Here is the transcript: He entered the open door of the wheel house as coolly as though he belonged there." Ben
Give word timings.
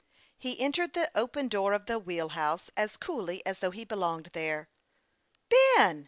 He 0.35 0.59
entered 0.59 0.93
the 0.93 1.11
open 1.15 1.47
door 1.47 1.73
of 1.73 1.85
the 1.85 1.99
wheel 1.99 2.29
house 2.29 2.71
as 2.75 2.97
coolly 2.97 3.45
as 3.45 3.59
though 3.59 3.69
he 3.69 3.85
belonged 3.85 4.31
there." 4.33 4.67
Ben 5.77 5.99